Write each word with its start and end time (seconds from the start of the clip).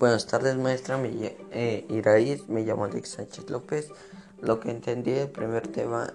Buenas 0.00 0.26
tardes, 0.26 0.56
maestra. 0.56 0.96
Me, 0.96 1.10
eh, 1.50 2.42
me 2.48 2.62
llamo 2.62 2.86
Alex 2.86 3.10
Sánchez 3.10 3.50
López. 3.50 3.90
Lo 4.40 4.58
que 4.58 4.70
entendí 4.70 5.10
el 5.10 5.28
primer 5.28 5.68
tema 5.68 6.10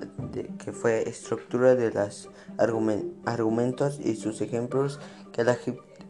que 0.57 0.71
fue 0.71 1.07
estructura 1.07 1.75
de 1.75 1.91
los 1.91 2.27
argumentos 2.57 3.99
y 4.03 4.15
sus 4.15 4.41
ejemplos, 4.41 4.99
que 5.31 5.41
el 5.41 5.49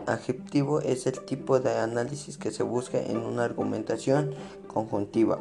adjetivo 0.06 0.80
es 0.80 1.06
el 1.06 1.20
tipo 1.26 1.60
de 1.60 1.78
análisis 1.78 2.38
que 2.38 2.52
se 2.52 2.64
busca 2.64 2.98
en 2.98 3.18
una 3.18 3.44
argumentación 3.44 4.34
conjuntiva. 4.68 5.40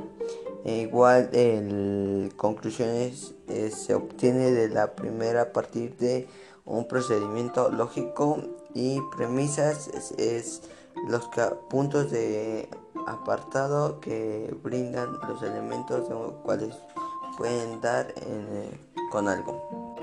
E 0.65 0.79
igual, 0.79 1.31
el 1.35 2.33
conclusiones 2.37 3.37
eh, 3.47 3.71
se 3.71 3.95
obtiene 3.95 4.51
de 4.51 4.71
la 4.71 4.97
primera 4.97 5.43
a 5.43 5.53
partir 5.53 5.97
de 5.99 6.27
un 6.65 6.89
procedimiento 6.89 7.71
lógico 7.71 8.43
y 8.75 8.99
premisas 9.17 9.87
es 10.19 10.63
los 11.09 11.29
puntos 11.69 12.11
de 12.11 12.69
apartado 13.07 14.01
que 14.01 14.55
brindan 14.63 15.19
los 15.29 15.43
elementos 15.43 16.09
de 16.09 16.15
los 16.15 16.33
cuales 16.43 16.75
pueden 17.37 17.81
dar 17.81 18.13
eh, 18.17 18.79
con 19.11 19.29
algo. 19.29 19.95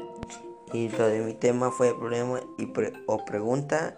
Y 0.74 0.88
lo 0.90 1.08
de 1.08 1.20
mi 1.20 1.34
tema 1.34 1.70
fue 1.70 1.94
problema 1.94 2.40
y 2.58 2.72
o 3.08 3.26
pregunta, 3.26 3.98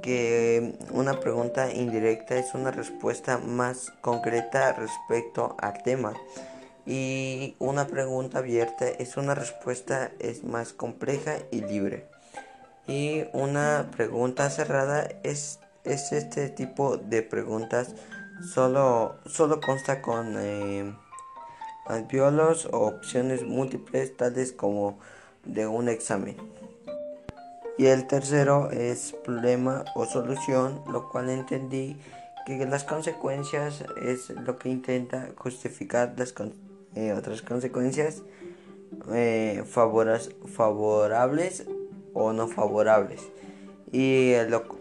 que 0.00 0.78
una 0.92 1.18
pregunta 1.18 1.72
indirecta 1.72 2.36
es 2.36 2.54
una 2.54 2.70
respuesta 2.70 3.38
más 3.38 3.92
concreta 4.00 4.72
respecto 4.74 5.56
al 5.60 5.82
tema. 5.82 6.12
Y 6.86 7.56
una 7.58 7.86
pregunta 7.86 8.38
abierta 8.38 8.86
es 8.86 9.16
una 9.16 9.34
respuesta 9.34 10.12
es 10.20 10.44
más 10.44 10.72
compleja 10.72 11.38
y 11.50 11.62
libre. 11.62 12.06
Y 12.86 13.24
una 13.32 13.90
pregunta 13.96 14.50
cerrada 14.50 15.08
es 15.22 15.58
es 15.84 16.12
este 16.12 16.48
tipo 16.48 16.96
de 16.96 17.22
preguntas 17.22 17.94
solo, 18.42 19.16
solo 19.26 19.60
consta 19.60 20.00
con 20.00 20.34
eh, 20.38 20.94
o 21.86 22.86
opciones 22.86 23.44
múltiples 23.44 24.16
tales 24.16 24.52
como 24.52 24.98
de 25.44 25.66
un 25.66 25.88
examen. 25.88 26.36
Y 27.76 27.86
el 27.86 28.06
tercero 28.06 28.70
es 28.70 29.14
problema 29.24 29.84
o 29.94 30.06
solución, 30.06 30.80
lo 30.90 31.10
cual 31.10 31.28
entendí 31.28 31.96
que 32.46 32.64
las 32.66 32.84
consecuencias 32.84 33.84
es 34.02 34.30
lo 34.30 34.58
que 34.58 34.68
intenta 34.68 35.30
justificar 35.36 36.14
las 36.16 36.34
eh, 36.94 37.12
otras 37.12 37.42
consecuencias 37.42 38.22
eh, 39.12 39.64
favorables 39.66 41.66
o 42.12 42.32
no 42.32 42.46
favorables 42.46 43.22
y 43.94 44.34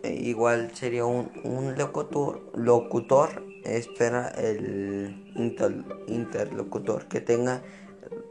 igual 0.10 0.72
sería 0.74 1.06
un, 1.06 1.76
locutor, 1.78 2.42
locutor 2.56 3.46
espera 3.64 4.30
el 4.30 5.32
interlocutor 6.08 7.06
que 7.06 7.22
tenga 7.22 7.62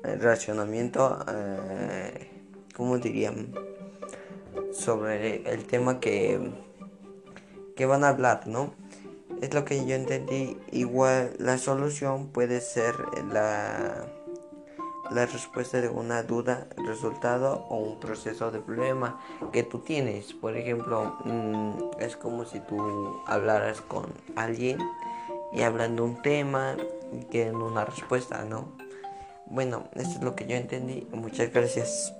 racionamiento 0.02 1.24
eh, 1.32 2.30
como 2.74 2.98
dirían 2.98 3.54
sobre 4.72 5.48
el 5.48 5.66
tema 5.66 6.00
que 6.00 6.50
que 7.76 7.86
van 7.86 8.02
a 8.02 8.08
hablar 8.08 8.48
no 8.48 8.74
es 9.40 9.54
lo 9.54 9.64
que 9.64 9.86
yo 9.86 9.94
entendí 9.94 10.58
igual 10.72 11.32
la 11.38 11.58
solución 11.58 12.26
puede 12.32 12.60
ser 12.60 12.96
la 13.32 14.04
la 15.14 15.26
respuesta 15.26 15.80
de 15.80 15.88
una 15.88 16.22
duda, 16.22 16.66
resultado 16.86 17.66
o 17.68 17.76
un 17.76 18.00
proceso 18.00 18.50
de 18.50 18.60
problema 18.60 19.20
que 19.52 19.62
tú 19.62 19.80
tienes. 19.80 20.32
Por 20.32 20.56
ejemplo, 20.56 21.16
mm, 21.24 22.00
es 22.00 22.16
como 22.16 22.44
si 22.44 22.60
tú 22.60 23.22
hablaras 23.26 23.80
con 23.80 24.06
alguien 24.36 24.78
y 25.52 25.62
hablando 25.62 26.04
un 26.04 26.22
tema 26.22 26.76
y 27.12 27.24
quieren 27.24 27.56
una 27.56 27.84
respuesta, 27.84 28.44
¿no? 28.44 28.72
Bueno, 29.46 29.84
esto 29.94 30.18
es 30.18 30.22
lo 30.22 30.34
que 30.34 30.46
yo 30.46 30.56
entendí. 30.56 31.06
Muchas 31.12 31.52
gracias. 31.52 32.14